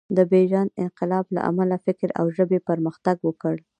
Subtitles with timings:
[0.17, 3.55] د پېژاند انقلاب له امله فکر او ژبې پرمختګ وکړ.